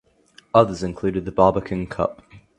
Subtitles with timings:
[0.55, 2.23] Others included the Barbican Cup.